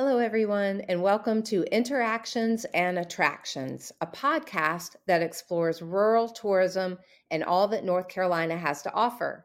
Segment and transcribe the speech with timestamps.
[0.00, 6.98] Hello, everyone, and welcome to Interactions and Attractions, a podcast that explores rural tourism
[7.32, 9.44] and all that North Carolina has to offer.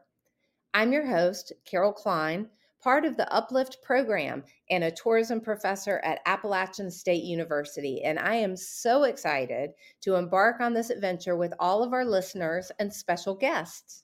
[0.72, 6.20] I'm your host, Carol Klein, part of the Uplift program and a tourism professor at
[6.24, 8.04] Appalachian State University.
[8.04, 9.70] And I am so excited
[10.02, 14.03] to embark on this adventure with all of our listeners and special guests.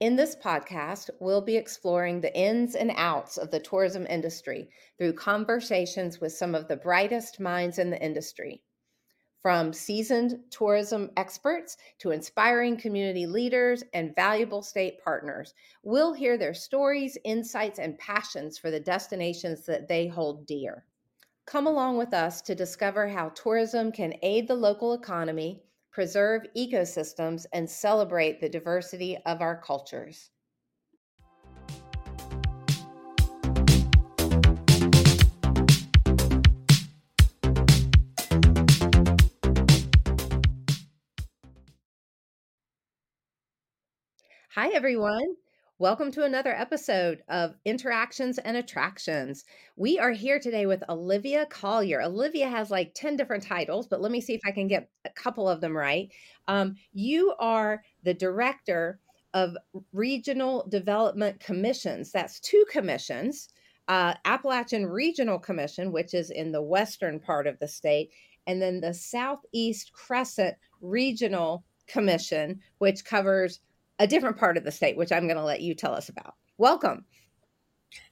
[0.00, 5.12] In this podcast, we'll be exploring the ins and outs of the tourism industry through
[5.12, 8.62] conversations with some of the brightest minds in the industry.
[9.42, 16.54] From seasoned tourism experts to inspiring community leaders and valuable state partners, we'll hear their
[16.54, 20.86] stories, insights, and passions for the destinations that they hold dear.
[21.44, 27.46] Come along with us to discover how tourism can aid the local economy preserve ecosystems,
[27.52, 30.30] and celebrate the diversity of our cultures.
[44.54, 45.36] Hi, everyone.
[45.80, 49.46] Welcome to another episode of Interactions and Attractions.
[49.76, 52.02] We are here today with Olivia Collier.
[52.02, 55.08] Olivia has like 10 different titles, but let me see if I can get a
[55.08, 56.12] couple of them right.
[56.48, 59.00] Um, you are the director
[59.32, 59.56] of
[59.94, 62.12] Regional Development Commissions.
[62.12, 63.48] That's two commissions
[63.88, 68.10] uh, Appalachian Regional Commission, which is in the western part of the state,
[68.46, 73.60] and then the Southeast Crescent Regional Commission, which covers
[74.00, 76.34] a different part of the state, which I'm going to let you tell us about.
[76.56, 77.04] Welcome.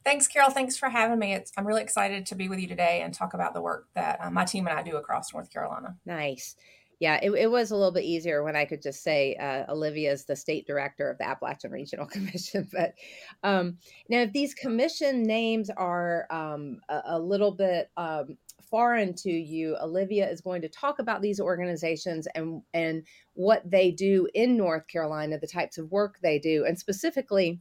[0.04, 0.50] Thanks, Carol.
[0.50, 1.32] Thanks for having me.
[1.32, 4.18] It's, I'm really excited to be with you today and talk about the work that
[4.20, 5.96] uh, my team and I do across North Carolina.
[6.04, 6.56] Nice.
[7.00, 10.12] Yeah, it, it was a little bit easier when I could just say uh, Olivia
[10.12, 12.68] is the state director of the Appalachian Regional Commission.
[12.70, 12.94] But
[13.42, 13.78] um,
[14.10, 18.36] now, if these commission names are um, a, a, little bit um,
[18.70, 23.90] foreign to you, Olivia is going to talk about these organizations and and what they
[23.90, 27.60] do in North Carolina, the types of work they do, and specifically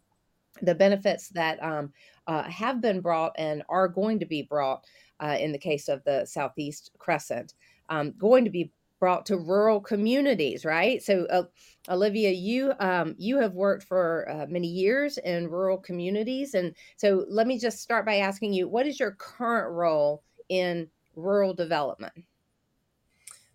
[0.62, 1.92] the benefits that um,
[2.28, 4.86] uh, have been brought and are going to be brought
[5.20, 7.54] uh, in the case of the Southeast Crescent,
[7.90, 11.04] um, going to be brought to rural communities, right?
[11.04, 11.44] So, uh,
[11.90, 17.26] Olivia, you um, you have worked for uh, many years in rural communities, and so
[17.30, 22.14] let me just start by asking you, what is your current role in rural development?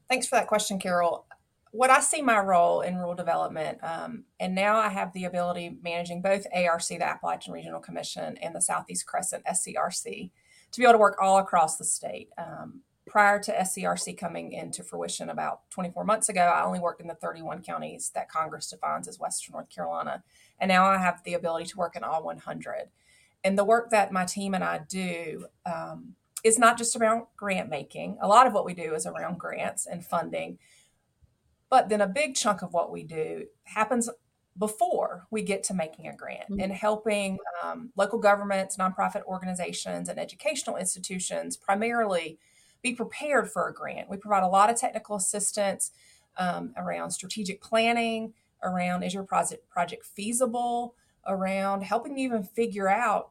[0.08, 1.24] Thanks for that question, Carol.
[1.70, 5.78] What I see my role in rural development, um, and now I have the ability
[5.82, 10.30] managing both ARC, the Appalachian Regional Commission, and the Southeast Crescent SCRC,
[10.72, 12.28] to be able to work all across the state.
[12.36, 17.08] Um, prior to SCRC coming into fruition about 24 months ago, I only worked in
[17.08, 20.22] the 31 counties that Congress defines as Western North Carolina.
[20.60, 22.90] And now I have the ability to work in all 100.
[23.44, 26.14] And the work that my team and I do um,
[26.44, 28.18] is not just around grant making.
[28.20, 30.58] A lot of what we do is around grants and funding.
[31.70, 34.10] But then a big chunk of what we do happens
[34.58, 36.60] before we get to making a grant mm-hmm.
[36.60, 42.38] and helping um, local governments, nonprofit organizations, and educational institutions primarily
[42.82, 44.10] be prepared for a grant.
[44.10, 45.92] We provide a lot of technical assistance
[46.36, 50.94] um, around strategic planning, around is your project project feasible,
[51.26, 53.30] around helping you even figure out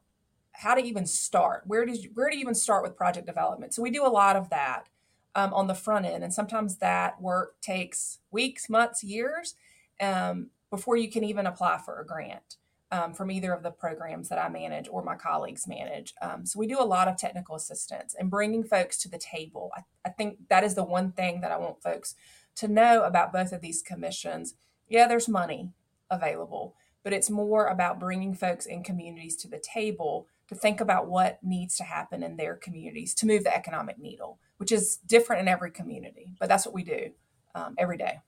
[0.54, 1.64] how to even start.
[1.66, 3.74] Where does where do you even start with project development?
[3.74, 4.88] So we do a lot of that
[5.36, 9.56] um, on the front end, and sometimes that work takes weeks, months, years
[10.02, 12.58] um, before you can even apply for a grant.
[12.94, 16.14] Um, from either of the programs that I manage or my colleagues manage.
[16.22, 19.72] Um, so we do a lot of technical assistance and bringing folks to the table.
[19.74, 22.16] I, I, think that is the one thing that I want folks
[22.56, 24.56] to know about both of these commissions.
[24.90, 25.72] Yeah, there's money
[26.10, 31.08] available, but it's more about bringing folks in communities to the table to think about
[31.08, 35.42] what needs to happen in their communities to move the economic needle, which is different
[35.42, 36.36] in every community.
[36.40, 37.12] But that's what we do
[37.56, 38.20] um, every day.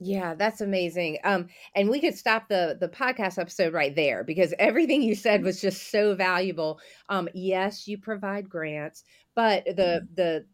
[0.00, 1.18] Yeah, that's amazing.
[1.22, 1.46] Um,
[1.76, 5.60] and we could stop the the podcast episode right there because everything you said was
[5.60, 6.80] just so valuable.
[7.08, 9.04] Um, yes, you provide grants,
[9.36, 9.72] but the
[10.02, 10.14] mm-hmm.
[10.14, 10.46] the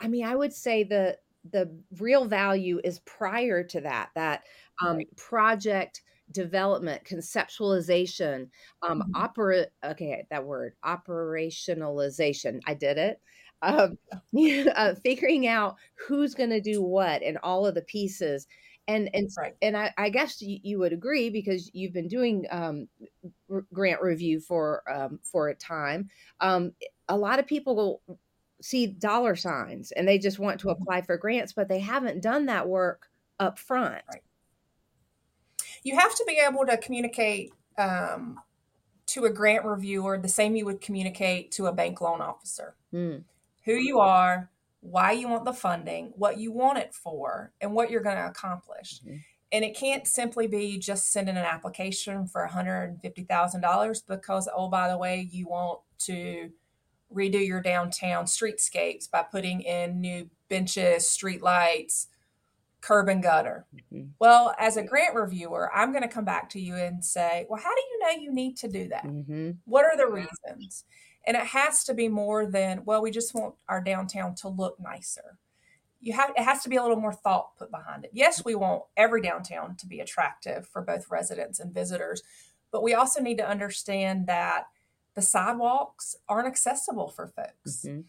[0.00, 1.18] I mean, I would say the
[1.50, 4.44] the real value is prior to that that
[4.82, 6.00] um, project
[6.32, 8.48] development, conceptualization,
[8.82, 9.14] um, mm-hmm.
[9.14, 9.66] opera.
[9.84, 12.60] Okay, that word operationalization.
[12.66, 13.20] I did it.
[13.62, 13.98] Um,
[14.74, 18.46] uh, figuring out who's going to do what and all of the pieces.
[18.88, 19.54] And and right.
[19.62, 22.88] and I, I guess you, you, would agree because you've been doing um,
[23.50, 26.08] r- grant review for um, for a time.
[26.40, 26.72] Um,
[27.08, 28.18] a lot of people will
[28.62, 30.82] see dollar signs and they just want to mm-hmm.
[30.82, 34.02] apply for grants, but they haven't done that work up front.
[34.10, 34.22] Right
[35.82, 38.38] you have to be able to communicate um,
[39.06, 42.74] to a grant reviewer the same you would communicate to a bank loan officer.
[42.92, 43.24] Mm.
[43.64, 44.50] Who you are,
[44.80, 48.26] why you want the funding, what you want it for, and what you're going to
[48.26, 49.00] accomplish.
[49.00, 49.16] Mm-hmm.
[49.52, 54.96] And it can't simply be just sending an application for $150,000 because, oh, by the
[54.96, 56.50] way, you want to
[57.12, 62.06] redo your downtown streetscapes by putting in new benches, street lights,
[62.80, 63.66] curb and gutter.
[63.74, 64.08] Mm-hmm.
[64.18, 67.60] Well, as a grant reviewer, I'm going to come back to you and say, well,
[67.60, 69.04] how do you know you need to do that?
[69.04, 69.50] Mm-hmm.
[69.64, 70.84] What are the reasons?
[71.26, 74.80] And it has to be more than, well, we just want our downtown to look
[74.80, 75.38] nicer
[76.00, 78.10] you have it has to be a little more thought put behind it.
[78.12, 82.22] Yes, we want every downtown to be attractive for both residents and visitors,
[82.72, 84.64] but we also need to understand that
[85.14, 87.84] the sidewalks aren't accessible for folks.
[87.84, 88.00] Mm-hmm.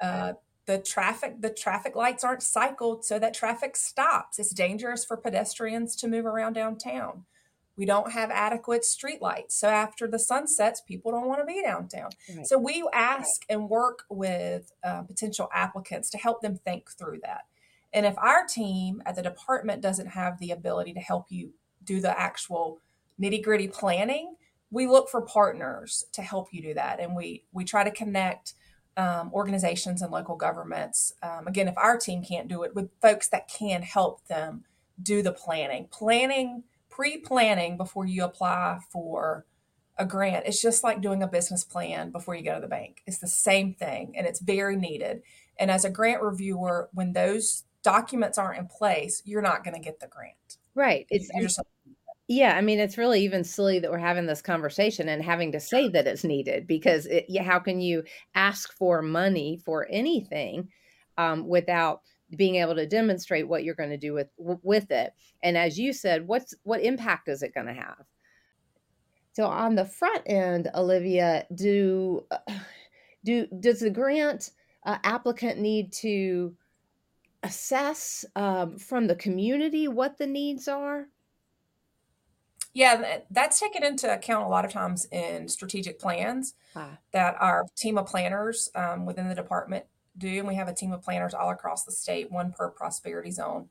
[0.00, 0.34] Uh,
[0.66, 4.38] the traffic the traffic lights aren't cycled so that traffic stops.
[4.38, 7.24] It's dangerous for pedestrians to move around downtown.
[7.76, 9.52] We don't have adequate streetlights.
[9.52, 12.10] So after the sun sets, people don't want to be downtown.
[12.36, 12.46] Right.
[12.46, 17.46] So we ask and work with uh, potential applicants to help them think through that.
[17.92, 21.52] And if our team at the department doesn't have the ability to help you
[21.82, 22.80] do the actual
[23.20, 24.34] nitty gritty planning,
[24.70, 27.00] we look for partners to help you do that.
[27.00, 28.54] And we we try to connect
[28.96, 31.12] um, organizations and local governments.
[31.22, 34.64] Um, again, if our team can't do it, with folks that can help them
[35.02, 35.88] do the planning.
[35.90, 39.46] Planning pre-planning before you apply for
[39.96, 43.02] a grant it's just like doing a business plan before you go to the bank
[43.06, 45.22] it's the same thing and it's very needed
[45.58, 49.80] and as a grant reviewer when those documents aren't in place you're not going to
[49.80, 51.60] get the grant right it's just,
[52.30, 55.58] yeah i mean it's really even silly that we're having this conversation and having to
[55.58, 58.04] say that it's needed because it, how can you
[58.36, 60.68] ask for money for anything
[61.18, 62.02] um, without
[62.36, 65.12] being able to demonstrate what you're going to do with with it?
[65.42, 68.04] And as you said what's what impact is it going to have?
[69.32, 72.26] So on the front end olivia do
[73.24, 74.52] do does the grant
[74.86, 76.54] uh, applicant need to
[77.42, 81.08] assess um, from the community what the needs are
[82.72, 86.98] yeah that's taken into account a lot of times in strategic plans ah.
[87.12, 89.84] that our team of planners um, within the department
[90.20, 90.38] do.
[90.38, 93.68] And we have a team of planners all across the state, one per prosperity zone.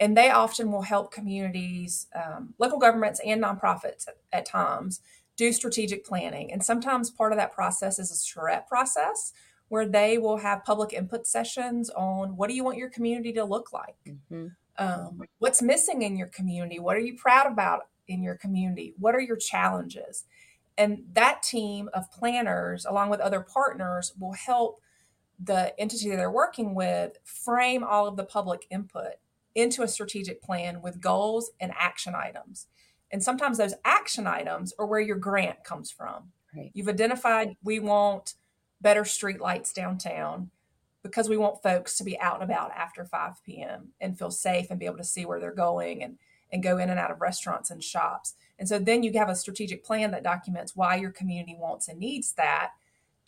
[0.00, 5.00] And they often will help communities, um, local governments, and nonprofits at, at, times
[5.36, 6.50] do strategic planning.
[6.50, 9.32] And sometimes part of that process is a charrette process
[9.68, 13.44] where they will have public input sessions on what do you want your community to
[13.44, 13.96] look like?
[14.06, 14.48] Mm-hmm.
[14.78, 16.78] Um, what's missing in your community?
[16.78, 17.82] What are you proud about
[18.12, 18.94] in your community?
[18.98, 20.24] What are your challenges?
[20.78, 24.80] And that team of planners, along with other partners, will help
[25.42, 29.14] the entity they're working with frame all of the public input
[29.54, 32.66] into a strategic plan with goals and action items.
[33.10, 36.32] And sometimes those action items are where your grant comes from.
[36.56, 36.70] Right.
[36.74, 38.34] You've identified we want
[38.80, 40.50] better street lights downtown
[41.02, 43.88] because we want folks to be out and about after 5 p.m.
[44.00, 46.18] and feel safe and be able to see where they're going and,
[46.52, 48.34] and go in and out of restaurants and shops.
[48.58, 51.98] And so then you have a strategic plan that documents why your community wants and
[51.98, 52.72] needs that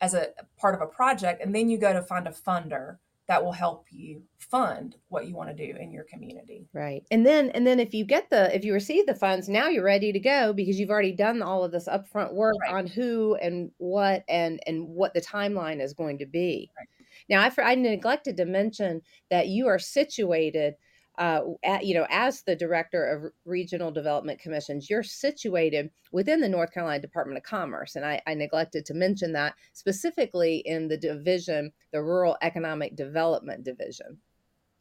[0.00, 0.28] as a
[0.58, 3.86] part of a project and then you go to find a funder that will help
[3.90, 7.80] you fund what you want to do in your community right and then and then
[7.80, 10.78] if you get the if you receive the funds now you're ready to go because
[10.78, 12.74] you've already done all of this upfront work right.
[12.74, 16.88] on who and what and and what the timeline is going to be right.
[17.30, 19.00] now I, I neglected to mention
[19.30, 20.74] that you are situated
[21.18, 26.48] uh, at, you know, as the director of regional development commissions, you're situated within the
[26.48, 30.96] North Carolina Department of Commerce, and I, I neglected to mention that specifically in the
[30.96, 34.18] division, the Rural Economic Development Division.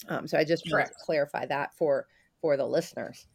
[0.09, 2.07] Um, so I just want to clarify that for
[2.41, 3.27] for the listeners.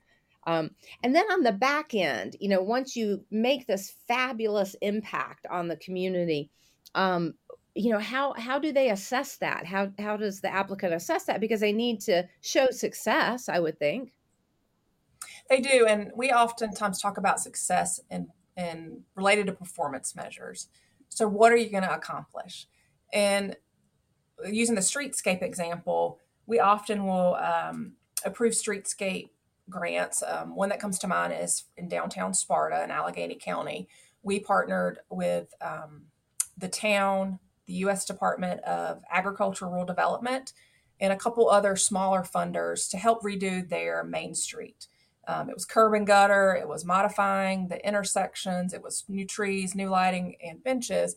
[0.46, 0.70] Um,
[1.02, 5.68] and then on the back end, you know, once you make this fabulous impact on
[5.68, 6.50] the community,
[6.94, 7.34] um,
[7.74, 9.66] you know how how do they assess that?
[9.66, 11.40] How how does the applicant assess that?
[11.40, 14.12] Because they need to show success i would think.
[15.48, 20.68] They do and we oftentimes talk about success and and related to performance measures.
[21.08, 22.66] So what are you going to accomplish?
[23.12, 23.56] And
[24.44, 27.92] using the streetscape example we often will um,
[28.24, 29.28] approve streetscape
[29.68, 30.22] grants.
[30.26, 33.86] Um, one that comes to mind is in downtown sparta in alleghany county.
[34.22, 36.06] We partnered with um,
[36.56, 38.04] the town the U.S.
[38.04, 40.52] Department of Agriculture Rural Development,
[40.98, 44.88] and a couple other smaller funders to help redo their main street.
[45.28, 49.74] Um, it was curb and gutter, it was modifying the intersections, it was new trees,
[49.74, 51.14] new lighting, and benches.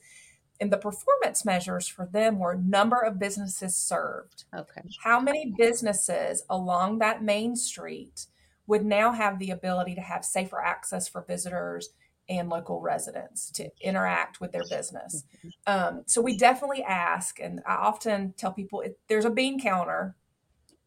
[0.59, 4.43] And the performance measures for them were number of businesses served.
[4.55, 4.81] Okay.
[5.03, 8.27] How many businesses along that main street
[8.67, 11.89] would now have the ability to have safer access for visitors
[12.37, 15.23] and local residents to interact with their business.
[15.45, 15.49] Mm-hmm.
[15.67, 20.15] Um, so we definitely ask, and I often tell people if there's a bean counter.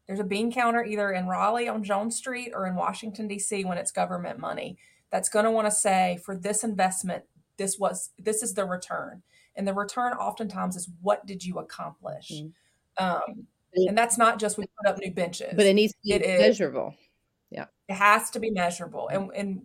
[0.07, 3.65] There's a bean counter either in Raleigh on Jones Street or in Washington D.C.
[3.65, 4.77] when it's government money.
[5.09, 7.23] That's going to want to say for this investment,
[7.57, 9.23] this was this is the return,
[9.55, 12.31] and the return oftentimes is what did you accomplish.
[12.31, 13.03] Mm-hmm.
[13.03, 16.13] Um, and that's not just we put up new benches, but it needs to be
[16.13, 16.89] it measurable.
[16.89, 17.07] Is,
[17.51, 19.61] yeah, it has to be measurable, and and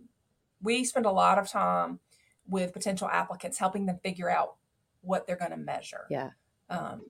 [0.61, 1.99] we spend a lot of time
[2.47, 4.55] with potential applicants helping them figure out
[5.01, 6.05] what they're going to measure.
[6.09, 6.29] Yeah.
[6.69, 7.01] Um,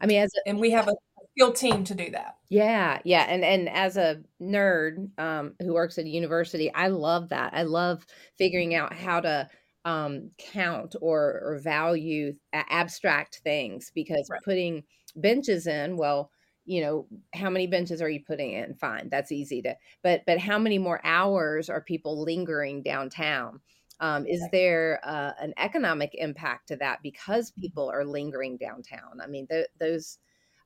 [0.00, 0.94] I mean, as a, and we have a
[1.36, 2.36] field team to do that.
[2.48, 7.28] Yeah, yeah, and and as a nerd um, who works at a university, I love
[7.30, 7.52] that.
[7.54, 8.06] I love
[8.38, 9.48] figuring out how to
[9.84, 14.40] um, count or or value abstract things because right.
[14.44, 14.84] putting
[15.16, 16.30] benches in, well,
[16.64, 18.74] you know how many benches are you putting in?
[18.74, 23.60] Fine that's easy to but but how many more hours are people lingering downtown?
[24.00, 27.62] Um, is there uh, an economic impact to that because mm-hmm.
[27.62, 29.20] people are lingering downtown?
[29.22, 30.18] I mean th- those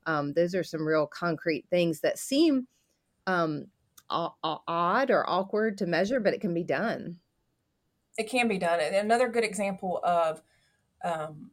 [0.06, 2.66] um, those are some real concrete things that seem
[3.26, 3.66] um,
[4.08, 7.16] odd or awkward to measure but it can be done.
[8.16, 10.42] It can be done and another good example of
[11.04, 11.50] um,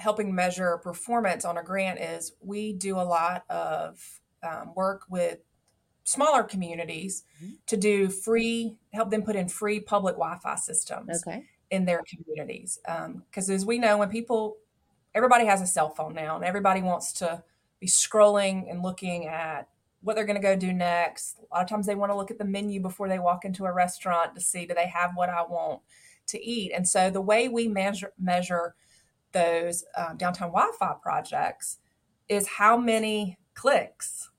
[0.00, 5.38] helping measure performance on a grant is we do a lot of um, work with
[6.04, 7.52] smaller communities mm-hmm.
[7.66, 11.44] to do free help them put in free public wi-fi systems okay.
[11.70, 12.78] in their communities
[13.28, 14.56] because um, as we know when people
[15.14, 17.42] everybody has a cell phone now and everybody wants to
[17.78, 19.68] be scrolling and looking at
[20.02, 22.30] what they're going to go do next a lot of times they want to look
[22.30, 25.28] at the menu before they walk into a restaurant to see do they have what
[25.28, 25.80] i want
[26.26, 28.74] to eat and so the way we measure measure
[29.32, 31.78] those um, downtown Wi-Fi projects
[32.28, 34.30] is how many clicks,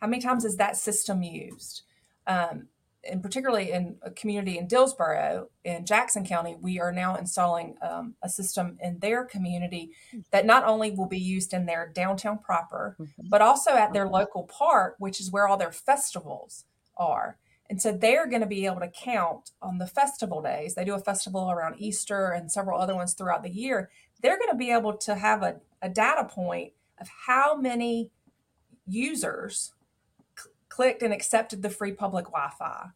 [0.00, 1.82] how many times is that system used?
[2.26, 2.68] Um,
[3.08, 8.14] and particularly in a community in Dillsboro in Jackson County, we are now installing um,
[8.22, 9.92] a system in their community
[10.30, 13.28] that not only will be used in their downtown proper, mm-hmm.
[13.28, 16.64] but also at their local park, which is where all their festivals
[16.96, 17.38] are.
[17.70, 20.74] And so they're going to be able to count on the festival days.
[20.74, 23.90] They do a festival around Easter and several other ones throughout the year
[24.20, 28.10] they're going to be able to have a, a data point of how many
[28.86, 29.72] users
[30.36, 32.88] c- clicked and accepted the free public Wi-Fi.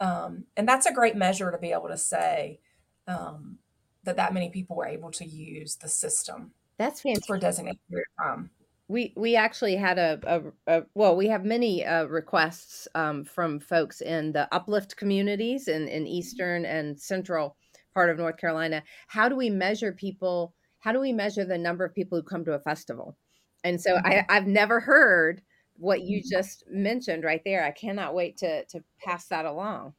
[0.00, 2.60] Um, and that's a great measure to be able to say
[3.08, 3.58] um,
[4.04, 6.52] that that many people were able to use the system.
[6.78, 7.26] That's fantastic.
[7.26, 7.78] for designated
[8.18, 8.50] time.
[8.88, 13.58] We we actually had a, a, a well we have many uh, requests um, from
[13.58, 17.56] folks in the uplift communities in in eastern and central
[17.94, 18.82] part of North Carolina.
[19.08, 20.54] How do we measure people
[20.86, 23.16] how do we measure the number of people who come to a festival?
[23.64, 24.30] And so I, mm-hmm.
[24.30, 25.42] I've never heard
[25.78, 26.28] what you mm-hmm.
[26.30, 27.64] just mentioned right there.
[27.64, 29.94] I cannot wait to to pass that along.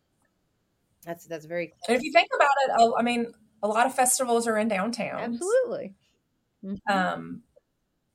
[1.06, 1.74] That's that's very.
[1.90, 5.20] And if you think about it, I mean, a lot of festivals are in downtown.
[5.20, 5.94] Absolutely.
[6.64, 6.94] Mm-hmm.
[6.98, 7.42] Um,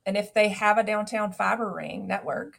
[0.07, 2.59] and if they have a downtown fiber ring network,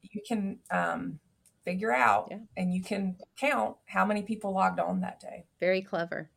[0.00, 1.18] you can um,
[1.62, 2.38] figure out yeah.
[2.56, 5.44] and you can count how many people logged on that day.
[5.60, 6.30] Very clever.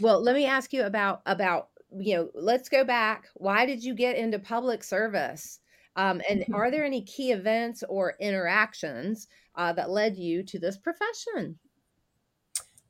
[0.00, 3.26] Well, let me ask you about about you know, let's go back.
[3.34, 5.60] Why did you get into public service?
[5.96, 6.54] Um, and mm-hmm.
[6.54, 9.26] are there any key events or interactions
[9.56, 11.58] uh, that led you to this profession?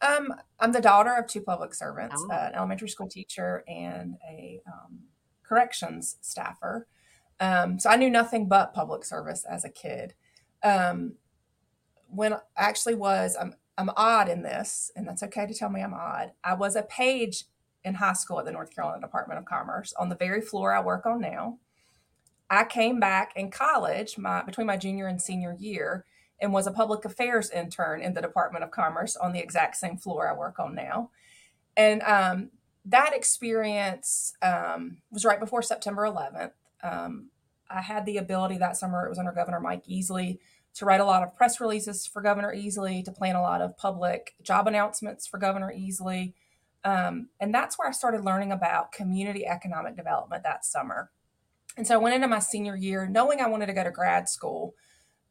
[0.01, 2.33] Um, I'm the daughter of two public servants, oh.
[2.33, 5.01] uh, an elementary school teacher and a um,
[5.43, 6.87] corrections staffer.
[7.41, 10.15] Um, so I knew nothing but public service as a kid.
[10.63, 11.15] Um,
[12.09, 15.83] when I actually was, I'm, I'm odd in this, and that's okay to tell me
[15.83, 16.33] I'm odd.
[16.45, 17.45] I was a page
[17.89, 20.81] in high school at the North Carolina Department of Commerce on the very floor I
[20.81, 21.59] work on now.
[22.51, 26.05] I came back in college, my between my junior and senior year,
[26.41, 29.97] and was a public affairs intern in the Department of Commerce on the exact same
[29.97, 31.11] floor I work on now.
[31.77, 32.51] And um,
[32.85, 36.53] that experience um, was right before September 11th.
[36.83, 37.31] Um,
[37.71, 40.39] I had the ability that summer, it was under Governor Mike Easley,
[40.75, 43.77] to write a lot of press releases for Governor Easley, to plan a lot of
[43.77, 46.35] public job announcements for Governor Easley,
[46.85, 51.11] um, and that's where I started learning about community economic development that summer.
[51.77, 54.29] And so I went into my senior year knowing I wanted to go to grad
[54.29, 54.75] school,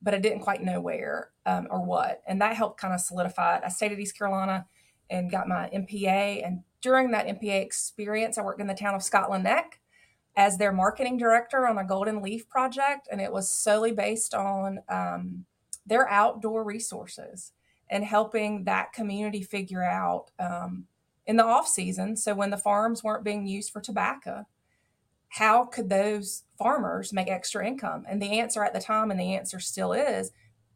[0.02, 2.22] but I didn't quite know where um, or what.
[2.28, 3.64] And that helped kind of solidify it.
[3.66, 4.66] I stayed at East Carolina
[5.10, 6.46] and got my MPA.
[6.46, 9.80] And during that MPA experience, I worked in the town of Scotland Neck
[10.36, 13.08] as their marketing director on a Golden Leaf project.
[13.12, 15.46] And it was solely based on um,
[15.86, 17.54] their outdoor resources
[17.90, 20.86] and helping that community figure out um,
[21.28, 22.18] in the off season.
[22.18, 24.48] So when the farms weren't being used for tobacco,
[25.28, 28.06] how could those farmers make extra income?
[28.10, 30.32] And the answer at the time, and the answer still is,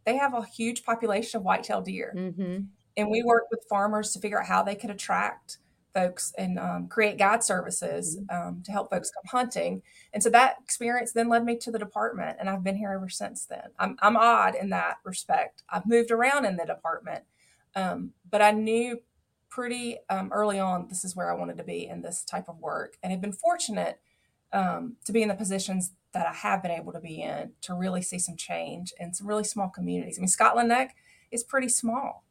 [0.06, 2.14] they have a huge population of white-tailed deer.
[2.16, 2.64] Mm-hmm.
[2.98, 5.58] and we worked with farmers to figure out how they could attract
[5.94, 8.48] folks and um, create guide services mm-hmm.
[8.48, 9.82] um, to help folks come hunting.
[10.14, 13.10] And so that experience then led me to the department, and I've been here ever
[13.10, 13.70] since then.
[13.80, 15.64] I'm, I'm odd in that respect.
[15.70, 17.24] I've moved around in the department,
[17.76, 19.00] um, but I knew
[19.52, 22.58] pretty um, early on this is where I wanted to be in this type of
[22.58, 24.00] work, and have been fortunate
[24.52, 27.74] um, to be in the positions that I have been able to be in to
[27.76, 30.18] really see some change in some really small communities.
[30.18, 30.96] I mean, Scotland Neck
[31.30, 32.24] is pretty small.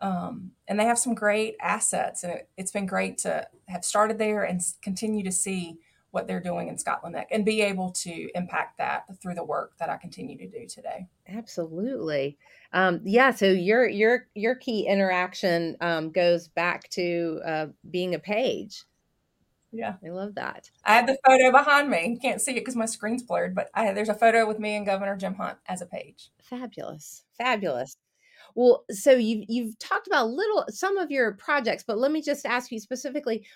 [0.00, 4.18] Um, and they have some great assets, and it, has been great to have started
[4.18, 5.78] there and continue to see
[6.14, 9.72] what they're doing in Scotland Neck and be able to impact that through the work
[9.78, 11.08] that I continue to do today.
[11.28, 12.38] Absolutely,
[12.72, 13.32] um, yeah.
[13.32, 18.84] So your your your key interaction um, goes back to uh, being a page.
[19.72, 20.70] Yeah, I love that.
[20.84, 22.10] I have the photo behind me.
[22.10, 24.76] You can't see it because my screen's blurred, but I, there's a photo with me
[24.76, 26.30] and Governor Jim Hunt as a page.
[26.40, 27.96] Fabulous, fabulous.
[28.54, 32.46] Well, so you've you've talked about little some of your projects, but let me just
[32.46, 33.46] ask you specifically.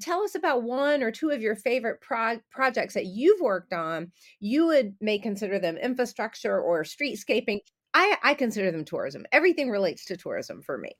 [0.00, 4.12] Tell us about one or two of your favorite pro- projects that you've worked on.
[4.38, 7.60] You would may consider them infrastructure or streetscaping.
[7.94, 9.24] I, I consider them tourism.
[9.32, 10.92] Everything relates to tourism for me.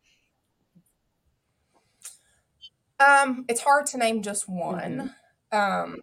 [3.04, 5.12] Um, it's hard to name just one.
[5.52, 5.92] Mm-hmm.
[5.92, 6.00] Um,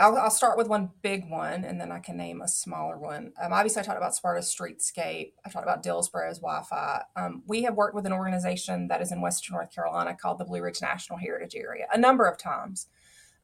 [0.00, 3.32] I'll, I'll, start with one big one and then I can name a smaller one.
[3.42, 5.32] Um, obviously, I talked about Sparta Streetscape.
[5.44, 7.02] I talked about Dillsboro's Wi Fi.
[7.16, 10.44] Um, we have worked with an organization that is in Western North Carolina called the
[10.44, 12.86] Blue Ridge National Heritage Area a number of times.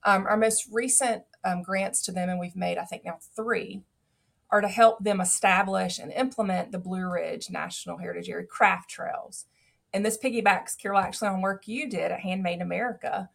[0.04, 3.82] Um, our most recent um, grants to them, and we've made, I think, now three,
[4.50, 9.46] are to help them establish and implement the Blue Ridge National Heritage Area craft trails.
[9.92, 13.30] And this piggybacks, Carol, actually on work you did at Handmade America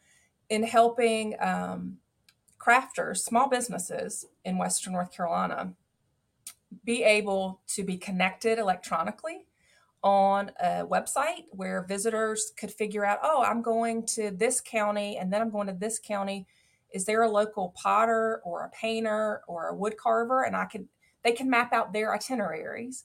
[0.49, 1.97] in helping um,
[2.59, 5.73] crafters, small businesses in Western North Carolina,
[6.83, 9.45] be able to be connected electronically
[10.03, 15.31] on a website where visitors could figure out, oh, I'm going to this county and
[15.31, 16.47] then I'm going to this county.
[16.93, 20.43] Is there a local potter or a painter or a wood carver?
[20.43, 20.87] And I can
[21.23, 23.03] they can map out their itineraries.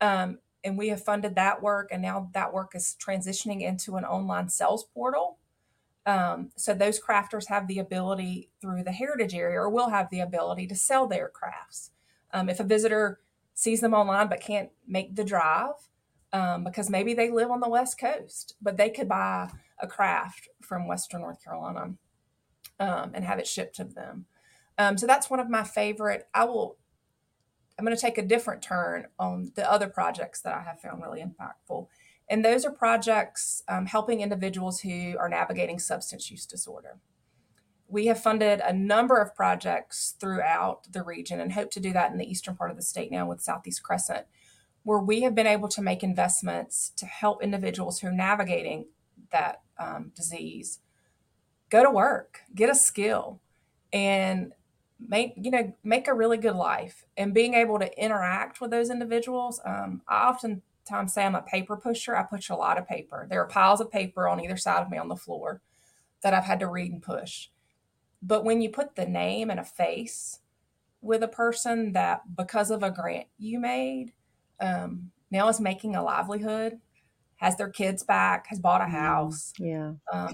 [0.00, 4.04] Um, and we have funded that work, and now that work is transitioning into an
[4.04, 5.38] online sales portal
[6.06, 10.20] um, so those crafters have the ability through the heritage area or will have the
[10.20, 11.90] ability to sell their crafts.
[12.32, 13.20] Um, if a visitor
[13.54, 15.74] sees them online but can't make the drive
[16.32, 20.48] um, because maybe they live on the West Coast, but they could buy a craft
[20.62, 21.94] from Western North Carolina
[22.78, 24.26] um, and have it shipped to them.
[24.78, 26.28] Um, so that's one of my favorite.
[26.34, 26.76] I will.
[27.78, 31.02] I'm going to take a different turn on the other projects that I have found
[31.02, 31.88] really impactful.
[32.28, 36.98] And those are projects um, helping individuals who are navigating substance use disorder.
[37.88, 42.10] We have funded a number of projects throughout the region and hope to do that
[42.10, 44.26] in the eastern part of the state now with Southeast Crescent,
[44.82, 48.86] where we have been able to make investments to help individuals who are navigating
[49.30, 50.80] that um, disease
[51.70, 53.40] go to work, get a skill,
[53.92, 54.52] and
[54.98, 57.04] make you know make a really good life.
[57.16, 61.42] And being able to interact with those individuals, um, I often time say I'm a
[61.42, 63.26] paper pusher, I push a lot of paper.
[63.28, 65.60] There are piles of paper on either side of me on the floor
[66.22, 67.48] that I've had to read and push.
[68.22, 70.40] But when you put the name and a face
[71.00, 74.12] with a person that, because of a grant you made,
[74.60, 76.80] um, now is making a livelihood,
[77.36, 78.94] has their kids back, has bought a mm-hmm.
[78.94, 80.32] house, yeah, um,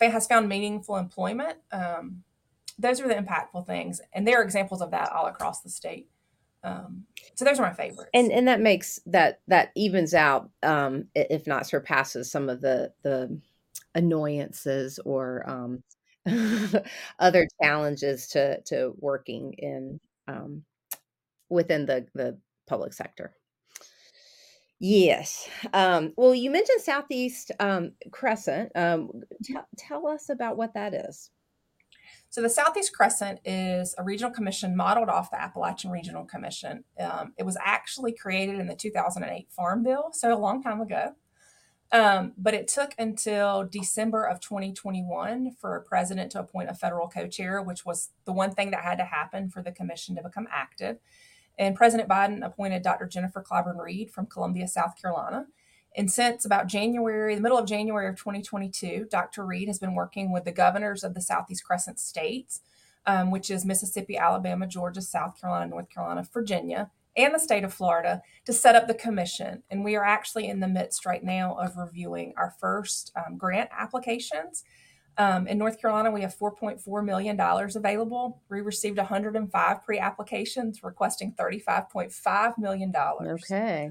[0.00, 1.58] has found meaningful employment.
[1.72, 2.22] Um,
[2.78, 6.08] those are the impactful things, and there are examples of that all across the state.
[6.62, 8.10] Um, so those are my favorites.
[8.14, 12.92] And and that makes that that evens out, um, if not surpasses some of the
[13.02, 13.40] the
[13.94, 15.82] annoyances or um,
[17.18, 20.64] other challenges to to working in um,
[21.48, 23.34] within the the public sector.
[24.82, 25.46] Yes.
[25.74, 28.72] Um, well, you mentioned Southeast um, Crescent.
[28.74, 29.10] Um,
[29.44, 31.30] t- tell us about what that is.
[32.30, 36.84] So the Southeast Crescent is a regional commission modeled off the Appalachian Regional Commission.
[36.98, 41.16] Um, it was actually created in the 2008 Farm Bill, so a long time ago.
[41.90, 47.08] Um, but it took until December of 2021 for a president to appoint a federal
[47.08, 50.46] co-chair, which was the one thing that had to happen for the commission to become
[50.52, 50.98] active.
[51.58, 53.08] And President Biden appointed Dr.
[53.08, 55.46] Jennifer Clyburn Reed from Columbia, South Carolina.
[55.96, 59.44] And since about January, the middle of January of 2022, Dr.
[59.44, 62.60] Reed has been working with the governors of the Southeast Crescent states,
[63.06, 67.74] um, which is Mississippi, Alabama, Georgia, South Carolina, North Carolina, Virginia, and the state of
[67.74, 69.64] Florida to set up the commission.
[69.68, 73.70] And we are actually in the midst right now of reviewing our first um, grant
[73.76, 74.62] applications.
[75.18, 78.40] Um, in North Carolina, we have $4.4 million available.
[78.48, 82.94] We received 105 pre applications requesting $35.5 million.
[82.96, 83.90] Okay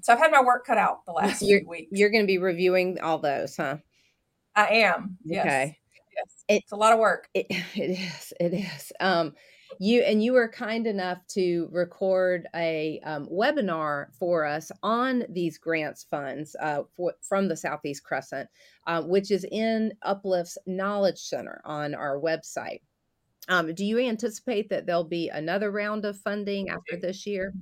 [0.00, 1.88] so I've had my work cut out the last you're, few weeks.
[1.92, 3.78] You're going to be reviewing all those, huh?
[4.54, 5.16] I am.
[5.24, 5.46] Yes.
[5.46, 5.78] Okay.
[6.16, 6.44] Yes.
[6.48, 7.28] It, it's a lot of work.
[7.34, 8.32] It, it is.
[8.40, 8.92] It is.
[9.00, 9.34] Um,
[9.78, 15.58] you and you were kind enough to record a um, webinar for us on these
[15.58, 18.48] grants funds uh, for, from the Southeast Crescent,
[18.86, 22.80] uh, which is in Uplift's Knowledge Center on our website.
[23.48, 27.52] Um, do you anticipate that there'll be another round of funding after this year?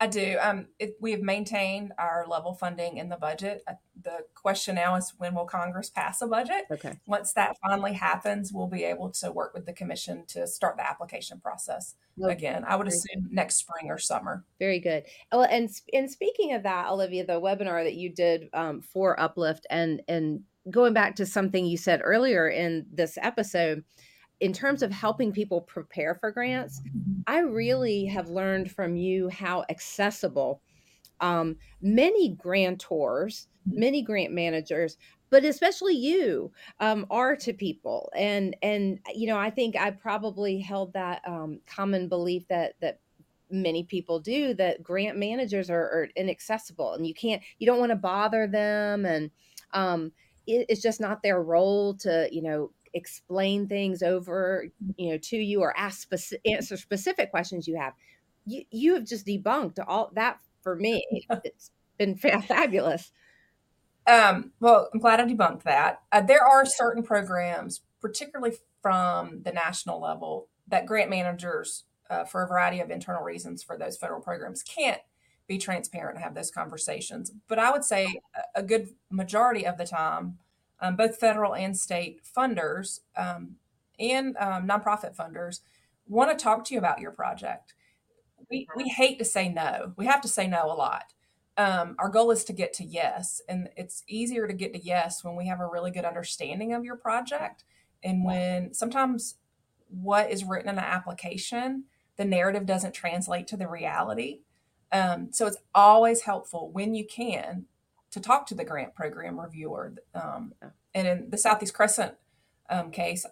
[0.00, 0.36] I do.
[0.40, 3.62] Um, it, we have maintained our level funding in the budget.
[3.66, 6.64] Uh, the question now is when will Congress pass a budget?
[6.70, 6.98] Okay.
[7.06, 10.86] Once that finally happens, we'll be able to work with the commission to start the
[10.86, 12.32] application process okay.
[12.32, 12.64] again.
[12.66, 14.44] I would assume next spring or summer.
[14.58, 15.04] Very good.
[15.32, 19.66] Well, and and speaking of that, Olivia, the webinar that you did um, for Uplift,
[19.70, 23.84] and and going back to something you said earlier in this episode
[24.44, 27.22] in terms of helping people prepare for grants, mm-hmm.
[27.26, 30.60] I really have learned from you how accessible
[31.22, 33.80] um, many grantors, mm-hmm.
[33.80, 34.98] many grant managers,
[35.30, 38.12] but especially you um, are to people.
[38.14, 43.00] And and you know, I think I probably held that um, common belief that that
[43.50, 47.90] many people do that grant managers are, are inaccessible and you can't you don't want
[47.90, 49.30] to bother them and
[49.72, 50.12] um,
[50.46, 55.36] it, it's just not their role to you know explain things over you know to
[55.36, 57.92] you or ask speci- answer specific questions you have.
[58.46, 61.04] You you have just debunked all that for me
[61.44, 63.12] it's been fabulous.
[64.06, 66.02] Um, well i'm glad i debunked that.
[66.12, 72.42] Uh, there are certain programs particularly from the national level that grant managers uh, for
[72.42, 75.00] a variety of internal reasons for those federal programs can't
[75.46, 77.32] be transparent and have those conversations.
[77.48, 78.20] But i would say
[78.54, 80.38] a good majority of the time
[80.80, 83.56] um, both federal and state funders um,
[83.98, 85.60] and um, nonprofit funders
[86.06, 87.74] want to talk to you about your project.
[88.50, 89.92] We, we hate to say no.
[89.96, 91.14] We have to say no a lot.
[91.56, 95.22] Um, our goal is to get to yes, and it's easier to get to yes
[95.22, 97.64] when we have a really good understanding of your project,
[98.02, 99.36] and when sometimes
[99.88, 101.84] what is written in an application,
[102.16, 104.40] the narrative doesn't translate to the reality.
[104.90, 107.66] Um, so it's always helpful when you can
[108.14, 109.92] to talk to the grant program reviewer.
[110.14, 110.54] Um,
[110.94, 112.14] and in the Southeast Crescent
[112.70, 113.26] um, case,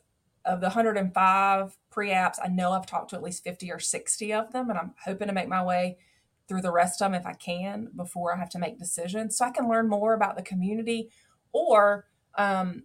[0.45, 4.51] of the 105 pre-apps, I know I've talked to at least 50 or 60 of
[4.51, 5.99] them, and I'm hoping to make my way
[6.49, 9.45] through the rest of them if I can before I have to make decisions, so
[9.45, 11.11] I can learn more about the community.
[11.53, 12.83] Or um,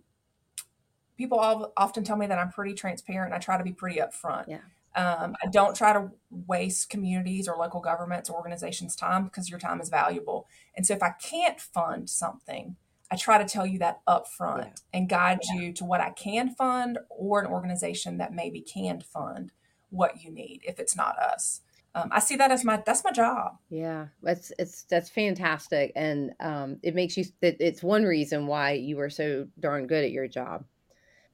[1.17, 1.39] people
[1.75, 3.33] often tell me that I'm pretty transparent.
[3.33, 4.45] I try to be pretty upfront.
[4.47, 4.59] Yeah.
[4.97, 9.59] Um, I don't try to waste communities or local governments or organizations' time because your
[9.59, 10.47] time is valuable.
[10.75, 12.75] And so if I can't fund something,
[13.11, 14.99] I try to tell you that up front yeah.
[14.99, 15.61] and guide yeah.
[15.61, 19.51] you to what I can fund or an organization that maybe can fund
[19.89, 21.61] what you need if it's not us.
[21.95, 23.57] Um, I see that as my that's my job.
[23.69, 27.25] Yeah, that's it's that's fantastic, and um, it makes you.
[27.41, 30.65] It's one reason why you are so darn good at your job.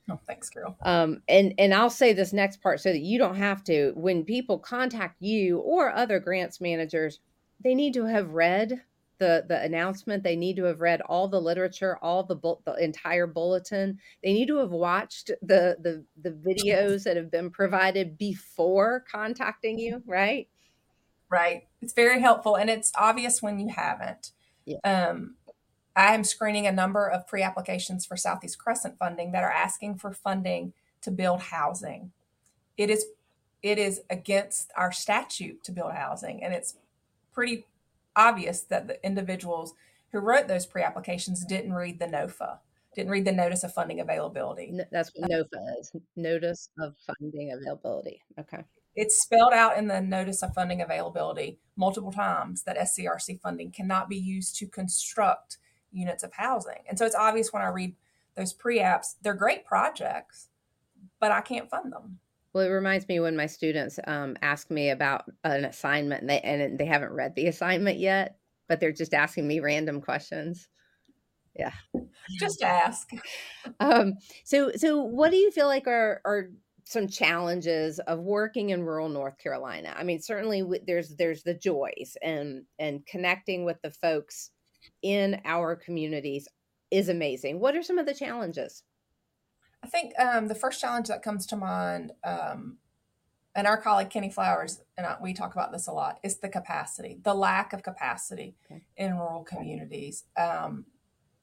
[0.10, 0.76] Oh, thanks, girl.
[0.82, 3.94] Um, and and I'll say this next part so that you don't have to.
[3.96, 7.20] When people contact you or other grants managers,
[7.64, 8.82] they need to have read
[9.20, 10.24] the the announcement.
[10.24, 12.36] They need to have read all the literature, all the
[12.66, 14.00] the entire bulletin.
[14.22, 19.80] They need to have watched the the the videos that have been provided before contacting
[19.80, 20.04] you.
[20.06, 20.50] Right.
[21.30, 21.68] Right.
[21.82, 24.32] It's very helpful, and it's obvious when you haven't.
[24.66, 24.78] Yeah.
[24.84, 25.36] Um,
[25.96, 29.98] I am screening a number of pre applications for Southeast Crescent funding that are asking
[29.98, 32.12] for funding to build housing.
[32.78, 33.06] It is
[33.62, 36.76] it is against our statute to build housing, and it's
[37.34, 37.66] pretty
[38.16, 39.74] obvious that the individuals
[40.12, 42.60] who wrote those pre applications didn't read the NOFA,
[42.96, 44.74] didn't read the Notice of Funding Availability.
[44.92, 48.22] That's what NOFA is Notice of Funding Availability.
[48.40, 48.64] Okay.
[48.96, 54.08] It's spelled out in the Notice of Funding Availability multiple times that SCRC funding cannot
[54.08, 55.58] be used to construct
[55.94, 56.84] units of housing.
[56.90, 57.96] And so it's obvious when I read
[58.36, 60.50] those pre apps, they're great projects,
[61.20, 62.20] but I can't fund them.
[62.54, 66.40] Well, it reminds me when my students um, ask me about an assignment and they,
[66.42, 70.68] and they haven't read the assignment yet, but they're just asking me random questions.
[71.56, 71.72] Yeah.
[72.40, 73.10] Just ask.
[73.80, 76.50] Um, so, so what do you feel like are, are
[76.86, 79.94] some challenges of working in rural North Carolina?
[79.96, 84.52] I mean, certainly there's, there's the joys and, and connecting with the folks
[85.02, 86.48] in our communities
[86.92, 87.60] is amazing.
[87.60, 88.84] What are some of the challenges?
[89.84, 92.78] I think um, the first challenge that comes to mind, um,
[93.56, 96.50] and our colleague Kenny Flowers and I, we talk about this a lot, is the
[96.50, 98.84] capacity, the lack of capacity okay.
[98.96, 100.24] in rural communities.
[100.38, 100.86] Um,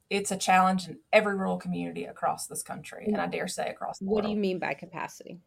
[0.08, 3.98] it's a challenge in every rural community across this country, and I dare say across
[3.98, 4.24] the what world.
[4.24, 5.40] What do you mean by capacity?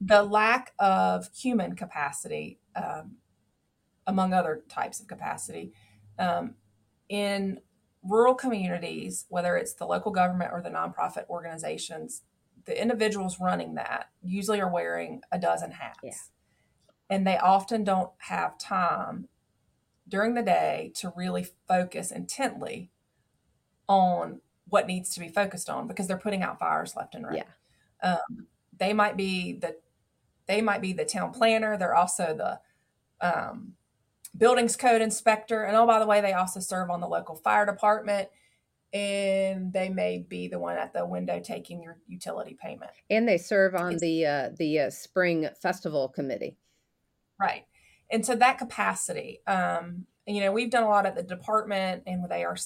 [0.00, 3.16] The lack of human capacity, um,
[4.06, 5.72] among other types of capacity,
[6.18, 6.54] Um,
[7.08, 7.60] in
[8.02, 12.22] rural communities, whether it's the local government or the nonprofit organizations,
[12.64, 15.98] the individuals running that usually are wearing a dozen hats.
[16.02, 16.12] Yeah.
[17.10, 19.28] And they often don't have time
[20.06, 22.90] during the day to really focus intently
[23.88, 27.44] on what needs to be focused on because they're putting out fires left and right.
[28.02, 28.10] Yeah.
[28.10, 29.76] Um, they might be the
[30.46, 31.76] they might be the town planner.
[31.76, 33.74] They're also the um,
[34.36, 37.66] buildings code inspector, and oh by the way, they also serve on the local fire
[37.66, 38.28] department.
[38.90, 42.90] And they may be the one at the window taking your utility payment.
[43.10, 46.56] And they serve on it's, the uh, the uh, spring festival committee.
[47.38, 47.64] Right,
[48.10, 52.22] and so that capacity, um, you know, we've done a lot at the department and
[52.22, 52.60] with ARC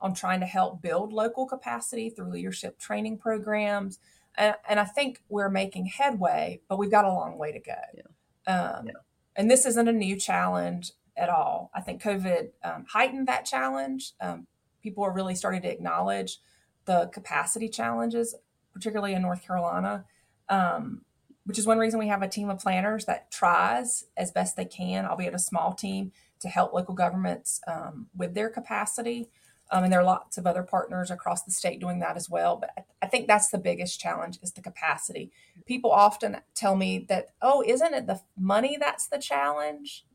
[0.00, 3.98] on trying to help build local capacity through leadership training programs.
[4.36, 7.72] And, and I think we're making headway, but we've got a long way to go.
[7.94, 8.52] Yeah.
[8.52, 8.92] Um, yeah.
[9.38, 11.70] And this isn't a new challenge at all.
[11.72, 14.12] I think COVID um, heightened that challenge.
[14.20, 14.48] Um,
[14.82, 16.38] people are really starting to acknowledge
[16.86, 18.34] the capacity challenges,
[18.74, 20.04] particularly in North Carolina,
[20.48, 21.02] um,
[21.44, 24.64] which is one reason we have a team of planners that tries as best they
[24.64, 29.30] can, albeit a small team, to help local governments um, with their capacity.
[29.70, 32.56] Um, and there are lots of other partners across the state doing that as well.
[32.56, 35.30] But I think that's the biggest challenge is the capacity.
[35.66, 40.06] People often tell me that, oh, isn't it the money that's the challenge?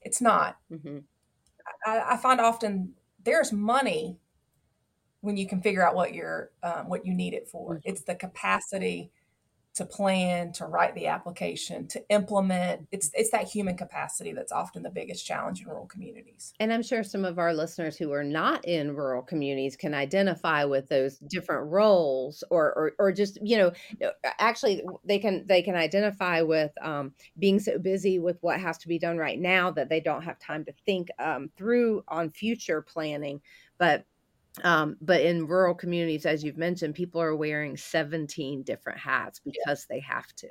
[0.00, 0.56] It's not.
[0.72, 0.98] Mm-hmm.
[1.84, 4.18] I, I, find often there's money
[5.20, 7.74] when you can figure out what you're um, what you need it for.
[7.74, 7.88] Mm-hmm.
[7.88, 9.10] It's the capacity
[9.76, 12.88] to plan, to write the application, to implement.
[12.92, 16.54] It's it's that human capacity that's often the biggest challenge in rural communities.
[16.58, 20.64] And I'm sure some of our listeners who are not in rural communities can identify
[20.64, 23.72] with those different roles, or or, or just you know,
[24.38, 28.88] actually they can they can identify with um, being so busy with what has to
[28.88, 32.80] be done right now that they don't have time to think um, through on future
[32.80, 33.42] planning.
[33.78, 34.06] But
[34.64, 39.86] um, but in rural communities, as you've mentioned, people are wearing 17 different hats because
[39.88, 39.96] yeah.
[39.96, 40.48] they have to.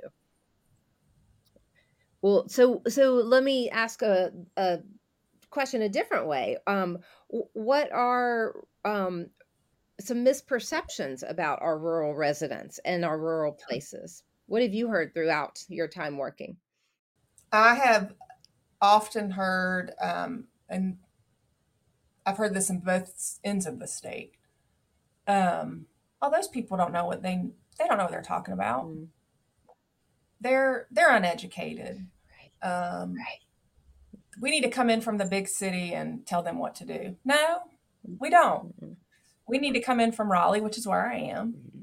[2.22, 4.80] Well, so so let me ask a, a
[5.50, 6.58] question a different way.
[6.66, 9.28] Um, what are um,
[10.00, 14.24] some misperceptions about our rural residents and our rural places?
[14.48, 16.58] What have you heard throughout your time working?
[17.52, 18.14] I have
[18.82, 20.98] often heard, um, and
[22.26, 24.34] I've heard this in both ends of the state.
[25.28, 25.86] Um,
[26.22, 28.86] oh, those people don't know what they they don't know what they're talking about.
[28.86, 29.08] Mm.
[30.42, 32.08] They're they're uneducated.
[32.64, 32.70] Right.
[32.70, 33.40] Um, right.
[34.42, 37.16] We need to come in from the big city and tell them what to do.
[37.24, 37.60] No,
[38.20, 38.76] we don't.
[38.82, 38.94] Mm-hmm.
[39.48, 41.80] We need to come in from Raleigh, which is where I am, mm-hmm.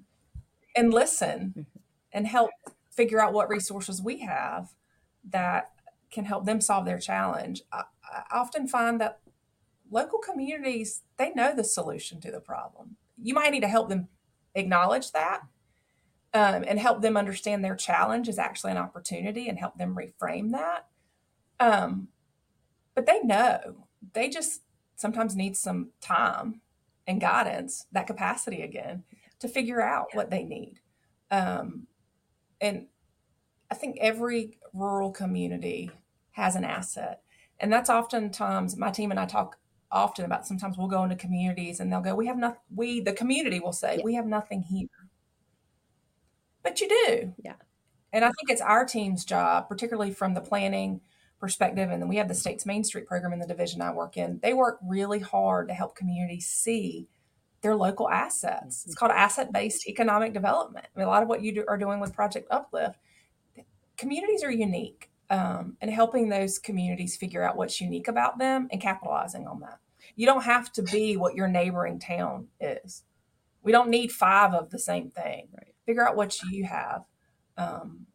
[0.76, 1.78] and listen mm-hmm.
[2.12, 2.50] and help
[2.90, 4.74] figure out what resources we have
[5.30, 5.70] that
[6.10, 7.62] can help them solve their challenge.
[7.72, 9.20] I, I often find that
[9.92, 12.96] local communities, they know the solution to the problem.
[13.22, 14.08] You might need to help them
[14.54, 15.42] acknowledge that
[16.34, 20.52] um, and help them understand their challenge is actually an opportunity and help them reframe
[20.52, 20.86] that.
[21.60, 22.08] Um,
[22.94, 24.62] but they know, they just
[24.96, 26.62] sometimes need some time
[27.06, 29.04] and guidance, that capacity again,
[29.40, 30.80] to figure out what they need.
[31.30, 31.86] Um,
[32.60, 32.86] and
[33.70, 35.90] I think every rural community
[36.32, 37.22] has an asset.
[37.60, 39.58] And that's oftentimes my team and I talk
[39.92, 43.12] often about sometimes we'll go into communities and they'll go, We have nothing, we, the
[43.12, 44.04] community will say, yeah.
[44.04, 44.88] We have nothing here.
[46.62, 47.34] But you do.
[47.42, 47.54] Yeah.
[48.12, 51.00] And I think it's our team's job, particularly from the planning
[51.38, 51.90] perspective.
[51.90, 54.38] And then we have the state's Main Street program in the division I work in.
[54.42, 57.08] They work really hard to help communities see
[57.62, 58.80] their local assets.
[58.80, 58.90] Mm-hmm.
[58.90, 60.86] It's called asset based economic development.
[60.94, 62.98] I mean, a lot of what you do, are doing with Project Uplift,
[63.96, 68.82] communities are unique um, and helping those communities figure out what's unique about them and
[68.82, 69.78] capitalizing on that.
[70.14, 73.02] You don't have to be what your neighboring town is.
[73.62, 75.48] We don't need five of the same thing.
[75.56, 75.74] Right.
[75.86, 77.04] Figure out what you have.
[77.56, 78.06] Um,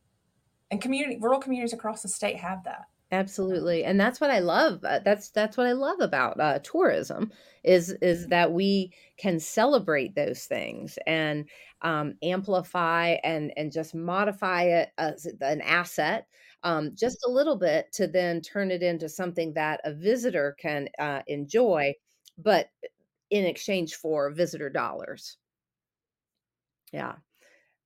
[0.69, 2.85] and community, rural communities across the state have that.
[3.09, 4.83] Absolutely, and that's what I love.
[4.83, 7.31] Uh, that's that's what I love about uh, tourism
[7.63, 11.45] is is that we can celebrate those things and
[11.83, 16.27] um, amplify and and just modify it as an asset
[16.63, 20.89] um, just a little bit to then turn it into something that a visitor can
[20.99, 21.93] uh, enjoy,
[22.37, 22.69] but
[23.29, 25.37] in exchange for visitor dollars.
[26.91, 27.15] Yeah.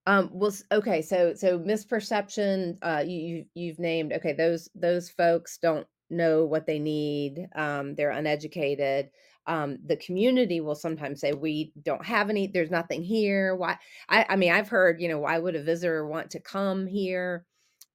[0.07, 1.01] Um, well, okay.
[1.01, 2.77] So, so misperception.
[2.81, 4.13] Uh, you you've named.
[4.13, 7.47] Okay, those those folks don't know what they need.
[7.55, 9.11] Um, they're uneducated.
[9.47, 12.47] Um, the community will sometimes say we don't have any.
[12.47, 13.55] There's nothing here.
[13.55, 13.77] Why?
[14.09, 15.01] I, I mean, I've heard.
[15.01, 17.45] You know, why would a visitor want to come here?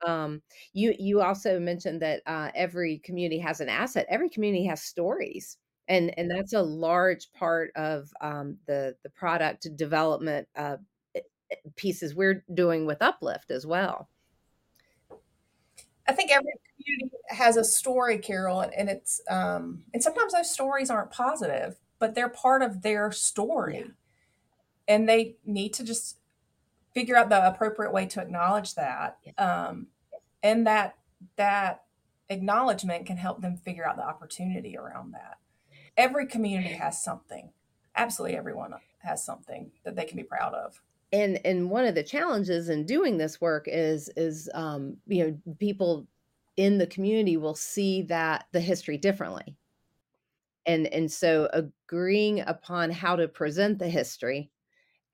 [0.05, 4.07] Um, you you also mentioned that uh, every community has an asset.
[4.09, 9.69] Every community has stories, and and that's a large part of um, the the product
[9.77, 10.77] development uh,
[11.77, 14.09] pieces we're doing with Uplift as well.
[16.09, 20.91] I think every community has a story, Carol, and it's um, and sometimes those stories
[20.91, 23.93] aren't positive, but they're part of their story, yeah.
[24.95, 26.19] and they need to just
[26.97, 29.89] figure out the appropriate way to acknowledge that, um,
[30.43, 30.97] and that
[31.37, 31.83] that
[32.31, 35.39] acknowledgement can help them figure out the opportunity around that.
[35.97, 37.51] Every community has something.
[37.95, 40.81] Absolutely, everyone has something that they can be proud of
[41.13, 45.55] and and one of the challenges in doing this work is is um, you know
[45.59, 46.07] people
[46.57, 49.57] in the community will see that the history differently
[50.67, 54.51] and and so agreeing upon how to present the history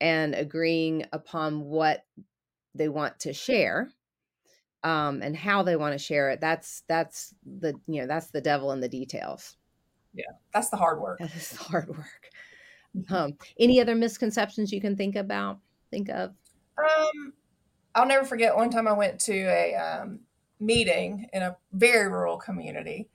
[0.03, 2.05] and agreeing upon what
[2.75, 3.89] they want to share
[4.83, 8.41] um, and how they want to share it that's that's the you know that's the
[8.41, 9.57] devil in the details
[10.13, 12.29] yeah that's the hard work that is the hard work
[13.09, 15.59] um, any other misconceptions you can think about
[15.93, 16.31] think of?
[16.77, 17.33] Um,
[17.95, 20.19] I'll never forget one time I went to a um,
[20.59, 23.09] meeting in a very rural community.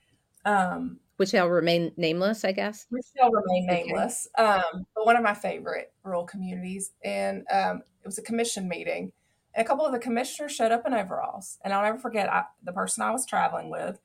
[0.45, 2.85] Um, which shall remain nameless, I guess.
[2.89, 4.29] Which shall remain nameless.
[4.39, 4.47] Okay.
[4.47, 9.11] Um, but one of my favorite rural communities, and um, it was a commission meeting.
[9.53, 12.45] And a couple of the commissioners showed up in overalls, and I'll never forget I,
[12.63, 13.99] the person I was traveling with,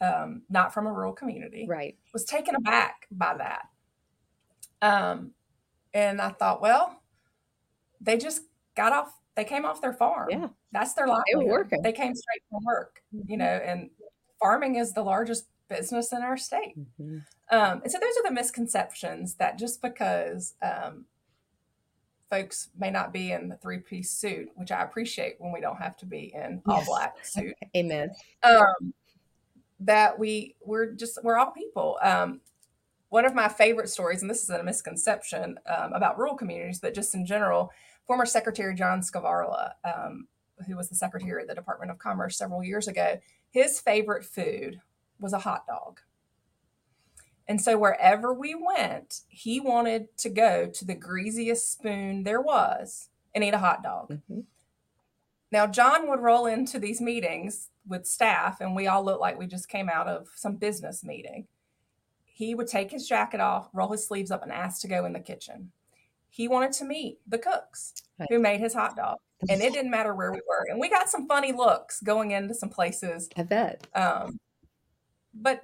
[0.00, 3.68] um, not from a rural community, right, was taken aback by that.
[4.82, 5.30] Um,
[5.94, 7.00] and I thought, well,
[8.00, 8.42] they just
[8.74, 11.92] got off they came off their farm yeah that's their life they were working they
[11.92, 13.30] came straight from work mm-hmm.
[13.30, 13.90] you know and
[14.40, 17.18] farming is the largest business in our state mm-hmm.
[17.50, 21.06] um, and so those are the misconceptions that just because um,
[22.28, 25.96] folks may not be in the three-piece suit which i appreciate when we don't have
[25.96, 26.86] to be in all yes.
[26.86, 28.10] black suit amen
[28.42, 28.92] um,
[29.78, 32.40] that we we're just we're all people um,
[33.10, 36.94] one of my favorite stories, and this is a misconception um, about rural communities, but
[36.94, 37.72] just in general,
[38.06, 40.28] former Secretary John Skvarla, um,
[40.66, 43.18] who was the Secretary at the Department of Commerce several years ago,
[43.50, 44.80] his favorite food
[45.20, 46.00] was a hot dog.
[47.48, 53.08] And so wherever we went, he wanted to go to the greasiest spoon there was
[53.34, 54.10] and eat a hot dog.
[54.10, 54.40] Mm-hmm.
[55.52, 59.48] Now, John would roll into these meetings with staff, and we all looked like we
[59.48, 61.48] just came out of some business meeting.
[62.24, 65.12] He would take his jacket off, roll his sleeves up, and ask to go in
[65.12, 65.72] the kitchen
[66.30, 68.28] he wanted to meet the cooks right.
[68.30, 69.18] who made his hot dog.
[69.48, 70.66] And it didn't matter where we were.
[70.70, 73.28] And we got some funny looks going into some places.
[73.36, 73.86] I bet.
[73.94, 74.38] Um,
[75.34, 75.62] but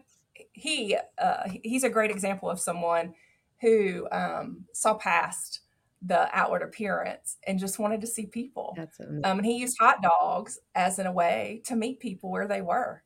[0.53, 3.15] he uh, he's a great example of someone
[3.61, 5.61] who um, saw past
[6.03, 8.75] the outward appearance and just wanted to see people.
[8.77, 9.25] That's amazing.
[9.25, 12.61] Um, and he used hot dogs as in a way to meet people where they
[12.61, 13.03] were.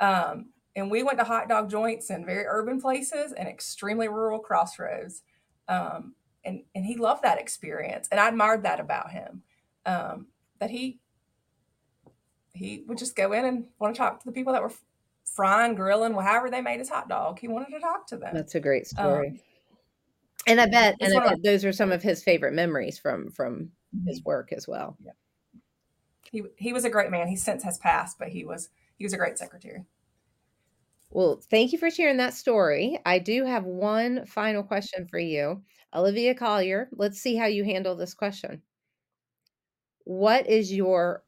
[0.00, 4.38] Um, and we went to hot dog joints in very urban places and extremely rural
[4.38, 5.22] crossroads.
[5.66, 9.42] Um, and and he loved that experience, and I admired that about him.
[9.84, 10.28] Um,
[10.60, 11.00] that he
[12.54, 14.72] he would just go in and want to talk to the people that were
[15.34, 17.38] frying, grilling, however they made his hot dog.
[17.38, 18.34] He wanted to talk to them.
[18.34, 19.28] That's a great story.
[19.28, 19.40] Um,
[20.46, 23.70] and I bet, and I bet those are some of his favorite memories from from
[24.06, 24.28] his mm-hmm.
[24.28, 24.96] work as well.
[25.04, 25.12] Yeah.
[26.30, 27.28] He he was a great man.
[27.28, 29.84] He since has passed, but he was he was a great secretary.
[31.10, 32.98] Well, thank you for sharing that story.
[33.06, 35.62] I do have one final question for you.
[35.94, 38.60] Olivia Collier, let's see how you handle this question.
[40.04, 41.24] What is your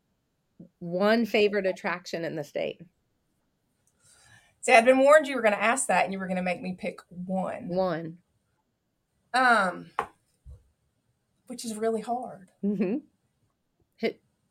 [0.80, 2.82] one favorite attraction in the state?
[4.62, 6.42] See, I'd been warned you were going to ask that and you were going to
[6.42, 7.68] make me pick one.
[7.68, 8.18] One.
[9.32, 9.86] Um,
[11.46, 12.48] which is really hard.
[12.64, 12.98] Mm-hmm.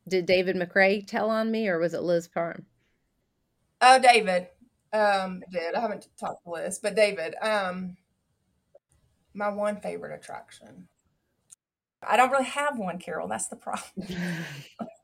[0.09, 2.65] Did David McRae tell on me or was it Liz Parham?
[3.79, 4.47] Oh, David
[4.91, 5.75] um, did.
[5.75, 7.35] I haven't talked to Liz, but David.
[7.41, 7.95] Um,
[9.33, 10.87] my one favorite attraction.
[12.01, 13.27] I don't really have one, Carol.
[13.27, 14.07] That's the problem.